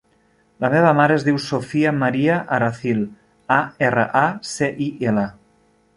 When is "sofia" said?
1.43-1.91